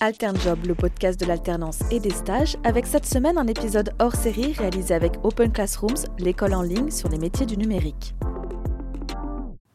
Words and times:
AlternJob, 0.00 0.66
le 0.66 0.74
podcast 0.74 1.18
de 1.18 1.26
l'alternance 1.26 1.80
et 1.90 2.00
des 2.00 2.10
stages, 2.10 2.56
avec 2.64 2.86
cette 2.86 3.06
semaine 3.06 3.38
un 3.38 3.46
épisode 3.46 3.92
hors 3.98 4.14
série 4.14 4.52
réalisé 4.52 4.94
avec 4.94 5.14
Open 5.24 5.50
Classrooms, 5.50 6.06
l'école 6.18 6.54
en 6.54 6.62
ligne 6.62 6.90
sur 6.90 7.08
les 7.08 7.18
métiers 7.18 7.46
du 7.46 7.56
numérique. 7.56 8.14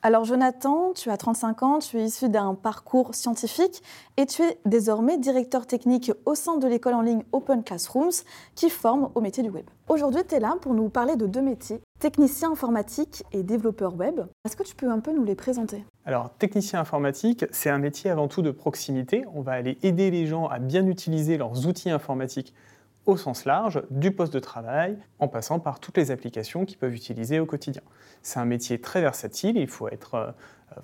Alors 0.05 0.25
Jonathan, 0.25 0.91
tu 0.93 1.09
as 1.09 1.15
35 1.15 1.63
ans, 1.63 1.79
tu 1.79 1.97
es 1.97 2.03
issu 2.03 2.27
d'un 2.27 2.55
parcours 2.55 3.15
scientifique 3.15 3.81
et 4.17 4.25
tu 4.25 4.41
es 4.41 4.57
désormais 4.65 5.17
directeur 5.17 5.65
technique 5.65 6.11
au 6.25 6.35
sein 6.35 6.57
de 6.57 6.67
l'école 6.67 6.95
en 6.95 7.01
ligne 7.01 7.23
Open 7.31 7.63
Classrooms 7.63 8.11
qui 8.53 8.69
forme 8.69 9.11
au 9.15 9.21
métier 9.21 9.43
du 9.43 9.49
web. 9.49 9.63
Aujourd'hui, 9.87 10.23
tu 10.27 10.35
es 10.35 10.41
là 10.41 10.57
pour 10.59 10.73
nous 10.73 10.89
parler 10.89 11.15
de 11.15 11.25
deux 11.25 11.41
métiers, 11.41 11.79
technicien 12.01 12.51
informatique 12.51 13.23
et 13.31 13.43
développeur 13.43 13.95
web. 13.95 14.19
Est-ce 14.43 14.57
que 14.57 14.63
tu 14.63 14.75
peux 14.75 14.89
un 14.89 14.99
peu 14.99 15.13
nous 15.13 15.23
les 15.23 15.35
présenter? 15.35 15.85
Alors, 16.03 16.31
technicien 16.31 16.81
informatique, 16.81 17.45
c'est 17.51 17.69
un 17.69 17.79
métier 17.79 18.11
avant 18.11 18.27
tout 18.27 18.41
de 18.41 18.51
proximité. 18.51 19.23
On 19.33 19.39
va 19.39 19.53
aller 19.53 19.77
aider 19.83 20.11
les 20.11 20.27
gens 20.27 20.47
à 20.47 20.59
bien 20.59 20.85
utiliser 20.85 21.37
leurs 21.37 21.65
outils 21.65 21.89
informatiques 21.89 22.53
au 23.05 23.17
sens 23.17 23.45
large, 23.45 23.81
du 23.89 24.11
poste 24.11 24.33
de 24.33 24.39
travail, 24.39 24.97
en 25.19 25.27
passant 25.27 25.59
par 25.59 25.79
toutes 25.79 25.97
les 25.97 26.11
applications 26.11 26.65
qu'ils 26.65 26.77
peuvent 26.77 26.93
utiliser 26.93 27.39
au 27.39 27.45
quotidien. 27.45 27.81
C'est 28.21 28.39
un 28.39 28.45
métier 28.45 28.79
très 28.79 29.01
versatile, 29.01 29.57
il 29.57 29.67
faut 29.67 29.89
être 29.89 30.15
euh, 30.15 30.31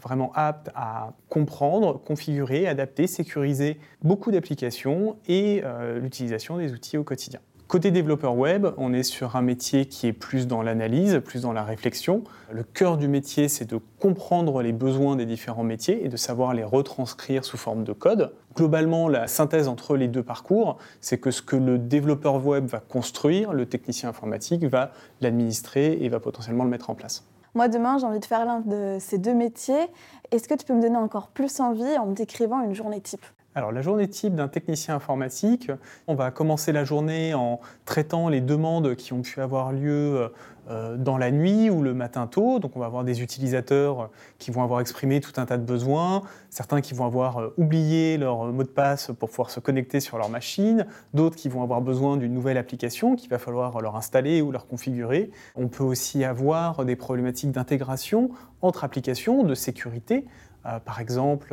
vraiment 0.02 0.32
apte 0.36 0.70
à 0.76 1.14
comprendre, 1.30 2.00
configurer, 2.02 2.68
adapter, 2.68 3.08
sécuriser 3.08 3.80
beaucoup 4.02 4.32
d'applications 4.32 5.18
et 5.28 5.62
euh, 5.64 6.00
l'utilisation 6.00 6.58
des 6.58 6.74
outils 6.74 6.98
au 6.98 7.04
quotidien. 7.04 7.40
Côté 7.70 7.92
développeur 7.92 8.36
web, 8.36 8.66
on 8.78 8.94
est 8.94 9.04
sur 9.04 9.36
un 9.36 9.44
métier 9.44 9.86
qui 9.86 10.08
est 10.08 10.12
plus 10.12 10.48
dans 10.48 10.64
l'analyse, 10.64 11.22
plus 11.24 11.44
dans 11.44 11.54
la 11.54 11.64
réflexion. 11.64 12.24
Le 12.52 12.64
cœur 12.64 12.98
du 12.98 13.08
métier, 13.08 13.48
c'est 13.48 13.70
de 13.70 13.80
comprendre 14.00 14.64
les 14.64 14.74
besoins 14.74 15.16
des 15.16 15.28
différents 15.28 15.64
métiers 15.64 16.04
et 16.04 16.10
de 16.10 16.18
savoir 16.18 16.56
les 16.56 16.64
retranscrire 16.64 17.46
sous 17.46 17.58
forme 17.58 17.84
de 17.84 17.94
code. 17.94 18.34
Globalement, 18.56 19.08
la 19.08 19.28
synthèse 19.28 19.68
entre 19.68 19.98
les 19.98 20.08
deux 20.08 20.24
parcours, 20.24 20.80
c'est 21.00 21.20
que 21.20 21.30
ce 21.30 21.44
que 21.44 21.56
le 21.56 21.78
développeur 21.78 22.44
web 22.44 22.66
va 22.66 22.80
construire, 22.80 23.54
le 23.54 23.68
technicien 23.68 24.10
informatique 24.10 24.64
va 24.64 24.92
l'administrer 25.22 26.00
et 26.02 26.10
va 26.10 26.20
potentiellement 26.20 26.64
le 26.64 26.72
mettre 26.72 26.90
en 26.90 26.96
place. 26.96 27.24
Moi, 27.54 27.68
demain, 27.68 28.00
j'ai 28.00 28.08
envie 28.08 28.20
de 28.20 28.26
faire 28.26 28.46
l'un 28.46 28.62
de 28.62 28.98
ces 29.00 29.20
deux 29.20 29.36
métiers. 29.36 29.86
Est-ce 30.32 30.48
que 30.48 30.56
tu 30.56 30.66
peux 30.66 30.74
me 30.74 30.82
donner 30.82 30.98
encore 30.98 31.28
plus 31.28 31.60
envie 31.60 32.00
en 32.00 32.08
me 32.08 32.16
décrivant 32.16 32.64
une 32.64 32.74
journée 32.74 33.00
type? 33.00 33.28
Alors 33.56 33.72
la 33.72 33.82
journée 33.82 34.08
type 34.08 34.36
d'un 34.36 34.48
technicien 34.48 34.96
informatique, 34.96 35.72
on 36.08 36.16
va 36.16 36.30
commencer 36.30 36.72
la 36.72 36.84
journée 36.84 37.34
en 37.34 37.60
traitant 37.86 38.30
les 38.30 38.42
demandes 38.42 38.96
qui 38.96 39.12
ont 39.12 39.22
pu 39.22 39.42
avoir 39.42 39.72
lieu 39.72 40.32
euh, 40.70 40.98
dans 40.98 41.18
la 41.18 41.32
nuit 41.32 41.72
ou 41.72 41.82
le 41.82 41.96
matin 41.96 42.28
tôt. 42.28 42.60
Donc 42.60 42.76
on 42.76 42.80
va 42.80 42.86
avoir 42.86 43.04
des 43.04 43.24
utilisateurs 43.24 44.12
qui 44.38 44.52
vont 44.52 44.62
avoir 44.62 44.82
exprimé 44.82 45.20
tout 45.20 45.32
un 45.38 45.48
tas 45.48 45.58
de 45.58 45.64
besoins, 45.64 46.22
certains 46.52 46.80
qui 46.80 46.94
vont 46.94 47.06
avoir 47.06 47.40
euh, 47.40 47.54
oublié 47.58 48.20
leur 48.20 48.46
mot 48.46 48.62
de 48.62 48.68
passe 48.68 49.12
pour 49.18 49.30
pouvoir 49.30 49.50
se 49.50 49.60
connecter 49.60 50.00
sur 50.00 50.20
leur 50.20 50.30
machine, 50.30 50.86
d'autres 51.16 51.36
qui 51.36 51.50
vont 51.50 51.64
avoir 51.64 51.82
besoin 51.82 52.18
d'une 52.18 52.36
nouvelle 52.36 52.58
application 52.58 53.16
qu'il 53.16 53.32
va 53.32 53.40
falloir 53.40 53.82
leur 53.82 53.96
installer 53.96 54.44
ou 54.44 54.52
leur 54.52 54.68
configurer. 54.68 55.32
On 55.56 55.70
peut 55.70 55.84
aussi 55.84 56.24
avoir 56.24 56.86
des 56.86 56.96
problématiques 56.96 57.52
d'intégration 57.52 58.30
entre 58.62 58.84
applications, 58.84 59.42
de 59.42 59.56
sécurité. 59.56 60.26
Euh, 60.68 60.78
par 60.80 61.02
exemple, 61.02 61.52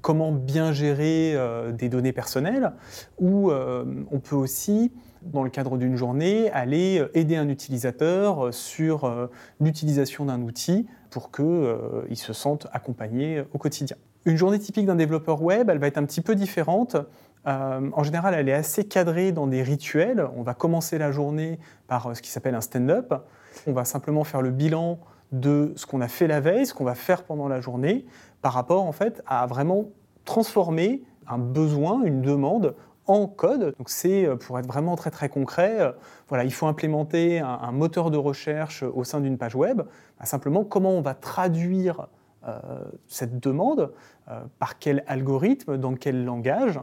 comment 0.00 0.32
bien 0.32 0.72
gérer 0.72 1.32
euh, 1.34 1.72
des 1.72 1.88
données 1.88 2.12
personnelles, 2.12 2.72
ou 3.18 3.50
euh, 3.50 3.84
on 4.10 4.20
peut 4.20 4.36
aussi, 4.36 4.92
dans 5.22 5.42
le 5.42 5.50
cadre 5.50 5.76
d'une 5.76 5.96
journée, 5.96 6.50
aller 6.50 7.04
aider 7.14 7.36
un 7.36 7.48
utilisateur 7.48 8.52
sur 8.54 9.04
euh, 9.04 9.26
l'utilisation 9.60 10.26
d'un 10.26 10.42
outil 10.42 10.86
pour 11.10 11.30
qu'il 11.30 12.16
se 12.16 12.32
sente 12.32 12.66
accompagné 12.72 13.44
au 13.52 13.58
quotidien. 13.58 13.96
Une 14.24 14.36
journée 14.36 14.58
typique 14.58 14.86
d'un 14.86 14.94
développeur 14.94 15.42
web, 15.42 15.70
elle 15.70 15.78
va 15.78 15.86
être 15.86 15.98
un 15.98 16.04
petit 16.04 16.20
peu 16.20 16.34
différente. 16.34 16.96
en 17.46 18.02
général, 18.02 18.34
elle 18.34 18.48
est 18.48 18.52
assez 18.52 18.84
cadrée 18.84 19.32
dans 19.32 19.46
des 19.46 19.62
rituels. 19.62 20.28
On 20.36 20.42
va 20.42 20.52
commencer 20.52 20.98
la 20.98 21.10
journée 21.10 21.58
par 21.86 22.14
ce 22.14 22.20
qui 22.20 22.28
s'appelle 22.28 22.54
un 22.54 22.60
stand-up. 22.60 23.14
On 23.66 23.72
va 23.72 23.86
simplement 23.86 24.24
faire 24.24 24.42
le 24.42 24.50
bilan 24.50 24.98
de 25.32 25.72
ce 25.76 25.86
qu'on 25.86 26.00
a 26.00 26.08
fait 26.08 26.26
la 26.26 26.40
veille, 26.40 26.66
ce 26.66 26.74
qu'on 26.74 26.84
va 26.84 26.94
faire 26.94 27.24
pendant 27.24 27.48
la 27.48 27.60
journée, 27.60 28.06
par 28.42 28.52
rapport 28.52 28.84
en 28.84 28.92
fait 28.92 29.22
à 29.26 29.46
vraiment 29.46 29.90
transformer 30.28 31.02
un 31.26 31.38
besoin, 31.38 32.02
une 32.04 32.20
demande 32.20 32.74
en 33.06 33.26
code. 33.26 33.74
C'est 33.86 34.26
euh, 34.26 34.36
pour 34.36 34.58
être 34.58 34.66
vraiment 34.66 34.94
très 34.94 35.10
très 35.10 35.30
concret, 35.30 35.80
euh, 35.80 35.92
voilà, 36.28 36.44
il 36.44 36.52
faut 36.52 36.66
implémenter 36.66 37.40
un, 37.40 37.72
moteur 37.72 38.10
de 38.10 38.18
recherche 38.18 38.82
au 38.82 39.04
sein 39.04 39.20
d'une 39.20 39.38
page 39.38 39.54
web. 39.54 39.78
Bah, 39.78 40.26
simplement, 40.26 40.64
comment 40.64 40.90
on 40.90 41.00
va 41.00 41.14
traduire 41.14 42.08
euh, 42.46 42.58
cette 43.08 43.40
demande, 43.40 43.92
par 44.58 44.78
quel 44.78 45.04
algorithme, 45.06 45.78
dans 45.78 45.94
quel 45.94 46.22
langage, 46.22 46.78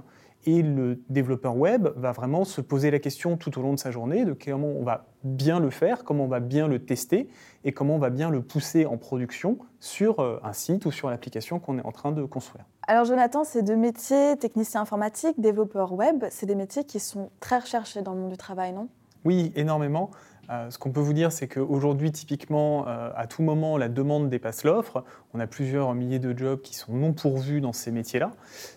et 0.45 0.61
le 0.61 1.01
développeur 1.09 1.57
web 1.57 1.87
va 1.95 2.11
vraiment 2.11 2.43
se 2.43 2.61
poser 2.61 2.91
la 2.91 2.99
question 2.99 3.37
tout 3.37 3.57
au 3.57 3.61
long 3.61 3.73
de 3.73 3.79
sa 3.79 3.91
journée 3.91 4.25
de 4.25 4.33
comment 4.33 4.67
on 4.67 4.83
va 4.83 5.05
bien 5.23 5.59
le 5.59 5.69
faire, 5.69 6.03
comment 6.03 6.25
on 6.25 6.27
va 6.27 6.39
bien 6.39 6.67
le 6.67 6.79
tester 6.79 7.27
et 7.63 7.71
comment 7.71 7.95
on 7.95 7.99
va 7.99 8.09
bien 8.09 8.29
le 8.29 8.41
pousser 8.41 8.85
en 8.85 8.97
production 8.97 9.57
sur 9.79 10.19
euh, 10.19 10.39
un 10.43 10.53
site 10.53 10.85
ou 10.85 10.91
sur 10.91 11.09
l'application 11.09 11.59
qu'on 11.59 11.79
est 11.79 11.85
en 11.85 11.91
train 11.91 12.11
de 12.11 12.23
construire. 12.23 12.65
Alors 12.87 13.05
Jonathan, 13.05 13.43
ces 13.43 13.63
deux 13.63 13.75
métiers, 13.75 14.37
technicien 14.37 14.81
informatique, 14.81 15.39
développeur 15.39 15.93
web, 15.93 16.25
c'est 16.29 16.45
des 16.45 16.55
métiers 16.55 16.83
qui 16.83 16.99
sont 16.99 17.31
très 17.39 17.59
recherchés 17.59 18.01
dans 18.01 18.13
le 18.13 18.21
monde 18.21 18.31
du 18.31 18.37
travail, 18.37 18.73
non? 18.73 18.87
Oui, 19.25 19.51
énormément. 19.55 20.11
Euh, 20.49 20.69
ce 20.69 20.77
qu'on 20.77 20.91
peut 20.91 20.99
vous 20.99 21.13
dire, 21.13 21.31
c'est 21.31 21.47
qu'aujourd'hui, 21.47 22.11
typiquement, 22.11 22.87
euh, 22.87 23.09
à 23.15 23.27
tout 23.27 23.41
moment, 23.41 23.77
la 23.77 23.89
demande 23.89 24.29
dépasse 24.29 24.63
l'offre. 24.63 25.03
On 25.33 25.39
a 25.39 25.47
plusieurs 25.47 25.93
milliers 25.93 26.19
de 26.19 26.37
jobs 26.37 26.61
qui 26.61 26.75
sont 26.75 26.93
non 26.93 27.13
pourvus 27.13 27.61
dans 27.61 27.73
ces 27.73 27.91
métiers-là. 27.91 28.31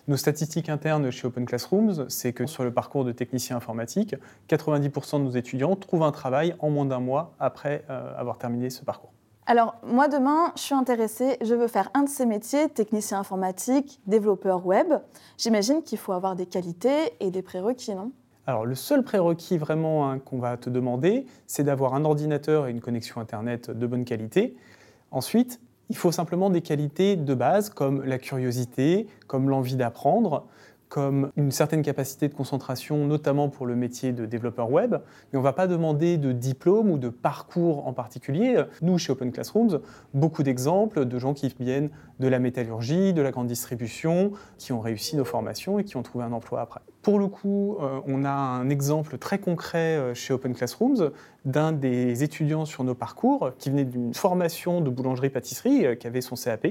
Nos 0.07 0.17
statistiques 0.17 0.69
internes 0.69 1.11
chez 1.11 1.27
Open 1.27 1.45
Classrooms, 1.45 2.09
c'est 2.09 2.33
que 2.33 2.45
sur 2.47 2.63
le 2.63 2.73
parcours 2.73 3.05
de 3.05 3.11
technicien 3.11 3.57
informatique, 3.57 4.15
90% 4.49 5.19
de 5.19 5.23
nos 5.23 5.31
étudiants 5.31 5.75
trouvent 5.75 6.03
un 6.03 6.11
travail 6.11 6.55
en 6.59 6.69
moins 6.69 6.85
d'un 6.85 6.99
mois 6.99 7.33
après 7.39 7.85
euh, 7.89 8.13
avoir 8.17 8.37
terminé 8.37 8.69
ce 8.69 8.83
parcours. 8.83 9.11
Alors, 9.45 9.75
moi, 9.83 10.07
demain, 10.07 10.51
je 10.55 10.61
suis 10.61 10.75
intéressée, 10.75 11.37
je 11.41 11.55
veux 11.55 11.67
faire 11.67 11.89
un 11.95 12.03
de 12.03 12.09
ces 12.09 12.27
métiers, 12.27 12.69
technicien 12.69 13.19
informatique, 13.19 13.99
développeur 14.05 14.63
web. 14.65 14.93
J'imagine 15.39 15.81
qu'il 15.81 15.97
faut 15.97 16.13
avoir 16.13 16.35
des 16.35 16.45
qualités 16.45 17.13
et 17.19 17.31
des 17.31 17.41
prérequis, 17.41 17.95
non? 17.95 18.11
Alors 18.47 18.65
le 18.65 18.75
seul 18.75 19.03
prérequis 19.03 19.57
vraiment 19.57 20.09
hein, 20.09 20.19
qu'on 20.19 20.39
va 20.39 20.57
te 20.57 20.69
demander, 20.69 21.25
c'est 21.45 21.63
d'avoir 21.63 21.93
un 21.93 22.03
ordinateur 22.03 22.67
et 22.67 22.71
une 22.71 22.81
connexion 22.81 23.21
Internet 23.21 23.69
de 23.69 23.85
bonne 23.85 24.05
qualité. 24.05 24.55
Ensuite, 25.11 25.59
il 25.89 25.97
faut 25.97 26.11
simplement 26.11 26.49
des 26.49 26.61
qualités 26.61 27.15
de 27.15 27.33
base 27.33 27.69
comme 27.69 28.03
la 28.03 28.17
curiosité, 28.17 29.07
comme 29.27 29.49
l'envie 29.49 29.75
d'apprendre, 29.75 30.47
comme 30.89 31.31
une 31.37 31.51
certaine 31.51 31.83
capacité 31.83 32.27
de 32.27 32.33
concentration, 32.33 33.05
notamment 33.05 33.47
pour 33.47 33.67
le 33.67 33.75
métier 33.75 34.11
de 34.11 34.25
développeur 34.25 34.71
web, 34.71 34.95
mais 35.31 35.37
on 35.37 35.41
ne 35.41 35.43
va 35.43 35.53
pas 35.53 35.67
demander 35.67 36.17
de 36.17 36.31
diplôme 36.31 36.89
ou 36.89 36.97
de 36.97 37.09
parcours 37.09 37.87
en 37.87 37.93
particulier. 37.93 38.63
Nous, 38.81 38.97
chez 38.97 39.11
Open 39.11 39.31
Classrooms, 39.31 39.79
beaucoup 40.15 40.41
d'exemples 40.41 41.05
de 41.05 41.19
gens 41.19 41.35
qui 41.35 41.53
viennent 41.59 41.91
de 42.19 42.27
la 42.27 42.39
métallurgie, 42.39 43.13
de 43.13 43.21
la 43.21 43.31
grande 43.31 43.47
distribution, 43.47 44.31
qui 44.57 44.73
ont 44.73 44.81
réussi 44.81 45.15
nos 45.15 45.25
formations 45.25 45.77
et 45.77 45.83
qui 45.83 45.95
ont 45.95 46.03
trouvé 46.03 46.25
un 46.25 46.31
emploi 46.31 46.61
après. 46.61 46.81
Pour 47.09 47.17
le 47.17 47.27
coup, 47.27 47.75
euh, 47.81 48.01
on 48.05 48.23
a 48.23 48.29
un 48.29 48.69
exemple 48.69 49.17
très 49.17 49.39
concret 49.39 49.97
euh, 49.97 50.13
chez 50.13 50.31
Open 50.31 50.53
Classrooms 50.53 51.09
d'un 51.43 51.71
des 51.71 52.23
étudiants 52.23 52.65
sur 52.65 52.83
nos 52.83 52.93
parcours 52.93 53.49
qui 53.57 53.71
venait 53.71 53.83
d'une 53.83 54.13
formation 54.13 54.79
de 54.79 54.91
boulangerie-pâtisserie, 54.91 55.87
euh, 55.87 55.95
qui 55.95 56.05
avait 56.05 56.21
son 56.21 56.35
CAP 56.35 56.65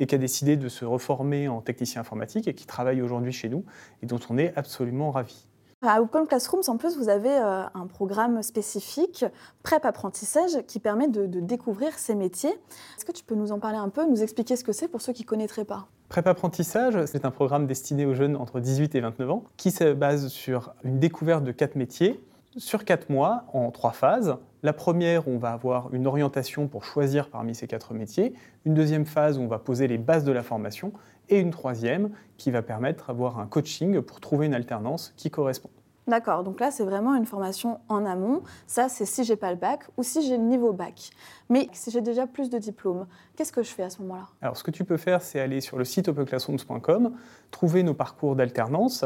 et 0.00 0.06
qui 0.06 0.14
a 0.14 0.16
décidé 0.16 0.56
de 0.56 0.70
se 0.70 0.86
reformer 0.86 1.46
en 1.46 1.60
technicien 1.60 2.00
informatique 2.00 2.48
et 2.48 2.54
qui 2.54 2.64
travaille 2.64 3.02
aujourd'hui 3.02 3.32
chez 3.32 3.50
nous 3.50 3.66
et 4.02 4.06
dont 4.06 4.18
on 4.30 4.38
est 4.38 4.54
absolument 4.56 5.10
ravis. 5.10 5.46
À 5.82 6.00
Open 6.00 6.26
Classrooms, 6.26 6.62
en 6.68 6.78
plus, 6.78 6.96
vous 6.96 7.10
avez 7.10 7.36
un 7.36 7.86
programme 7.86 8.42
spécifique, 8.42 9.26
PrEP 9.62 9.84
apprentissage, 9.84 10.64
qui 10.68 10.78
permet 10.78 11.08
de, 11.08 11.26
de 11.26 11.40
découvrir 11.40 11.98
ces 11.98 12.14
métiers. 12.14 12.54
Est-ce 12.96 13.04
que 13.04 13.12
tu 13.12 13.24
peux 13.24 13.34
nous 13.34 13.52
en 13.52 13.58
parler 13.58 13.78
un 13.78 13.90
peu, 13.90 14.06
nous 14.06 14.22
expliquer 14.22 14.56
ce 14.56 14.64
que 14.64 14.72
c'est 14.72 14.88
pour 14.88 15.02
ceux 15.02 15.12
qui 15.12 15.24
ne 15.24 15.26
connaîtraient 15.26 15.66
pas? 15.66 15.88
PrEP 16.12 16.26
Apprentissage, 16.26 17.06
c'est 17.06 17.24
un 17.24 17.30
programme 17.30 17.66
destiné 17.66 18.04
aux 18.04 18.12
jeunes 18.12 18.36
entre 18.36 18.60
18 18.60 18.94
et 18.96 19.00
29 19.00 19.30
ans 19.30 19.44
qui 19.56 19.70
se 19.70 19.94
base 19.94 20.28
sur 20.28 20.74
une 20.84 20.98
découverte 20.98 21.42
de 21.42 21.52
quatre 21.52 21.74
métiers 21.74 22.20
sur 22.58 22.84
quatre 22.84 23.08
mois 23.08 23.46
en 23.54 23.70
trois 23.70 23.92
phases. 23.92 24.36
La 24.62 24.74
première, 24.74 25.26
on 25.26 25.38
va 25.38 25.52
avoir 25.52 25.88
une 25.94 26.06
orientation 26.06 26.68
pour 26.68 26.84
choisir 26.84 27.30
parmi 27.30 27.54
ces 27.54 27.66
quatre 27.66 27.94
métiers. 27.94 28.34
Une 28.66 28.74
deuxième 28.74 29.06
phase 29.06 29.38
on 29.38 29.46
va 29.46 29.58
poser 29.58 29.88
les 29.88 29.96
bases 29.96 30.24
de 30.24 30.32
la 30.32 30.42
formation. 30.42 30.92
Et 31.30 31.38
une 31.38 31.50
troisième 31.50 32.10
qui 32.36 32.50
va 32.50 32.60
permettre 32.60 33.06
d'avoir 33.06 33.38
un 33.38 33.46
coaching 33.46 34.02
pour 34.02 34.20
trouver 34.20 34.44
une 34.44 34.54
alternance 34.54 35.14
qui 35.16 35.30
correspond. 35.30 35.70
D'accord, 36.08 36.42
donc 36.42 36.58
là 36.58 36.72
c'est 36.72 36.82
vraiment 36.82 37.14
une 37.14 37.26
formation 37.26 37.78
en 37.88 38.04
amont. 38.04 38.42
Ça 38.66 38.88
c'est 38.88 39.04
si 39.06 39.22
j'ai 39.22 39.36
pas 39.36 39.50
le 39.50 39.56
bac 39.56 39.84
ou 39.96 40.02
si 40.02 40.26
j'ai 40.26 40.36
le 40.36 40.42
niveau 40.42 40.72
bac. 40.72 41.10
Mais 41.48 41.68
si 41.72 41.92
j'ai 41.92 42.00
déjà 42.00 42.26
plus 42.26 42.50
de 42.50 42.58
diplômes, 42.58 43.06
qu'est-ce 43.36 43.52
que 43.52 43.62
je 43.62 43.70
fais 43.70 43.84
à 43.84 43.90
ce 43.90 44.02
moment-là? 44.02 44.26
Alors 44.40 44.56
ce 44.56 44.64
que 44.64 44.72
tu 44.72 44.84
peux 44.84 44.96
faire 44.96 45.22
c'est 45.22 45.38
aller 45.38 45.60
sur 45.60 45.78
le 45.78 45.84
site 45.84 46.08
openclassrooms.com, 46.08 47.12
trouver 47.52 47.84
nos 47.84 47.94
parcours 47.94 48.34
d'alternance 48.34 49.04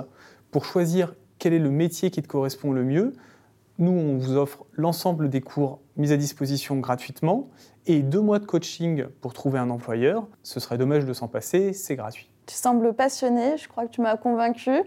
pour 0.50 0.64
choisir 0.64 1.14
quel 1.38 1.52
est 1.52 1.58
le 1.58 1.70
métier 1.70 2.10
qui 2.10 2.22
te 2.22 2.28
correspond 2.28 2.72
le 2.72 2.82
mieux. 2.82 3.12
Nous 3.78 3.92
on 3.92 4.16
vous 4.16 4.36
offre 4.36 4.64
l'ensemble 4.72 5.28
des 5.28 5.42
cours 5.42 5.80
mis 5.98 6.12
à 6.12 6.16
disposition 6.16 6.76
gratuitement 6.78 7.50
et 7.84 8.02
deux 8.02 8.22
mois 8.22 8.38
de 8.38 8.46
coaching 8.46 9.04
pour 9.20 9.34
trouver 9.34 9.58
un 9.58 9.68
employeur. 9.68 10.26
Ce 10.42 10.60
serait 10.60 10.78
dommage 10.78 11.04
de 11.04 11.12
s'en 11.12 11.28
passer, 11.28 11.74
c'est 11.74 11.94
gratuit. 11.94 12.30
Tu 12.46 12.54
sembles 12.54 12.94
passionné, 12.94 13.56
je 13.56 13.68
crois 13.68 13.86
que 13.86 13.90
tu 13.90 14.00
m'as 14.00 14.16
convaincu. 14.16 14.82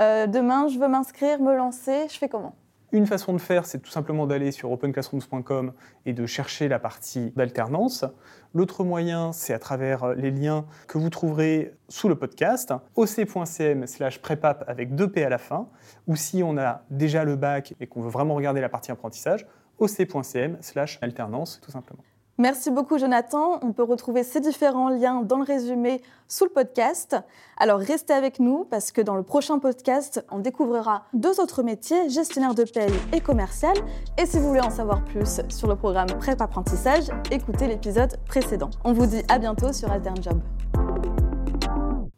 Euh, 0.00 0.26
demain, 0.26 0.68
je 0.68 0.78
veux 0.78 0.88
m'inscrire, 0.88 1.40
me 1.40 1.54
lancer, 1.54 2.08
je 2.08 2.18
fais 2.18 2.28
comment? 2.28 2.54
Une 2.92 3.06
façon 3.06 3.32
de 3.32 3.38
faire, 3.38 3.64
c'est 3.64 3.78
tout 3.78 3.90
simplement 3.90 4.26
d'aller 4.26 4.52
sur 4.52 4.70
openclassrooms.com 4.70 5.72
et 6.04 6.12
de 6.12 6.26
chercher 6.26 6.68
la 6.68 6.78
partie 6.78 7.30
d'alternance. 7.36 8.04
L'autre 8.52 8.84
moyen, 8.84 9.32
c'est 9.32 9.54
à 9.54 9.58
travers 9.58 10.14
les 10.14 10.30
liens 10.30 10.66
que 10.88 10.98
vous 10.98 11.08
trouverez 11.08 11.74
sous 11.88 12.10
le 12.10 12.16
podcast, 12.16 12.74
oc.cm 12.96 13.86
slash 13.86 14.20
prepap 14.20 14.64
avec 14.66 14.94
deux 14.94 15.10
P 15.10 15.24
à 15.24 15.30
la 15.30 15.38
fin, 15.38 15.68
ou 16.06 16.16
si 16.16 16.42
on 16.42 16.58
a 16.58 16.82
déjà 16.90 17.24
le 17.24 17.36
bac 17.36 17.74
et 17.80 17.86
qu'on 17.86 18.02
veut 18.02 18.10
vraiment 18.10 18.34
regarder 18.34 18.60
la 18.60 18.68
partie 18.68 18.92
apprentissage, 18.92 19.46
oc.cm 19.78 20.58
slash 20.60 20.98
alternance 21.00 21.60
tout 21.62 21.70
simplement. 21.70 22.04
Merci 22.42 22.72
beaucoup 22.72 22.98
Jonathan. 22.98 23.60
On 23.62 23.72
peut 23.72 23.84
retrouver 23.84 24.24
ces 24.24 24.40
différents 24.40 24.88
liens 24.88 25.22
dans 25.22 25.36
le 25.36 25.44
résumé 25.44 26.02
sous 26.26 26.42
le 26.42 26.50
podcast. 26.50 27.16
Alors 27.56 27.78
restez 27.78 28.12
avec 28.12 28.40
nous 28.40 28.64
parce 28.64 28.90
que 28.90 29.00
dans 29.00 29.14
le 29.14 29.22
prochain 29.22 29.60
podcast, 29.60 30.26
on 30.28 30.40
découvrira 30.40 31.04
deux 31.12 31.38
autres 31.38 31.62
métiers, 31.62 32.10
gestionnaire 32.10 32.56
de 32.56 32.64
paye 32.64 32.90
et 33.12 33.20
commercial. 33.20 33.76
Et 34.18 34.26
si 34.26 34.40
vous 34.40 34.48
voulez 34.48 34.60
en 34.60 34.70
savoir 34.70 35.04
plus 35.04 35.40
sur 35.50 35.68
le 35.68 35.76
programme 35.76 36.08
PrEP 36.18 36.42
Apprentissage, 36.42 37.04
écoutez 37.30 37.68
l'épisode 37.68 38.16
précédent. 38.26 38.70
On 38.82 38.92
vous 38.92 39.06
dit 39.06 39.22
à 39.28 39.38
bientôt 39.38 39.72
sur 39.72 39.92
Altern 39.92 40.20
Job. 40.20 40.40